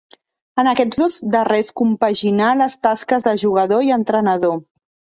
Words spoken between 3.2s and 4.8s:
de jugador i entrenador.